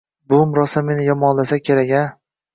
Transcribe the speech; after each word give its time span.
Buving 0.31 0.55
rosa 0.59 0.81
meni 0.87 1.05
yomonlasa 1.09 1.61
kerak-a 1.69 2.03